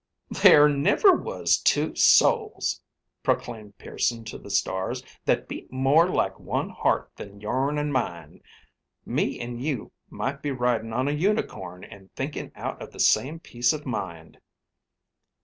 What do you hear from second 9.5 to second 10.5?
you might be